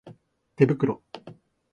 [0.55, 1.03] 手袋